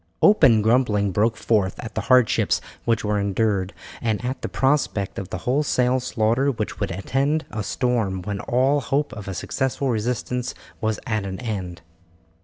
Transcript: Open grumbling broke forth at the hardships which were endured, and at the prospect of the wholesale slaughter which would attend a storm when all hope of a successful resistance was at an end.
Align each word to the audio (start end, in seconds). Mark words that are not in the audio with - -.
Open 0.23 0.63
grumbling 0.63 1.11
broke 1.11 1.37
forth 1.37 1.75
at 1.77 1.93
the 1.93 2.01
hardships 2.01 2.59
which 2.85 3.05
were 3.05 3.19
endured, 3.19 3.71
and 4.01 4.25
at 4.25 4.41
the 4.41 4.49
prospect 4.49 5.19
of 5.19 5.29
the 5.29 5.37
wholesale 5.45 5.99
slaughter 5.99 6.49
which 6.49 6.79
would 6.79 6.89
attend 6.89 7.45
a 7.51 7.61
storm 7.61 8.23
when 8.23 8.39
all 8.39 8.81
hope 8.81 9.13
of 9.13 9.27
a 9.27 9.35
successful 9.35 9.89
resistance 9.89 10.55
was 10.81 10.99
at 11.05 11.23
an 11.23 11.39
end. 11.39 11.81